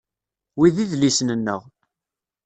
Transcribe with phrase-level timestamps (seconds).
[0.57, 1.61] Wi d idlisen-nneɣ.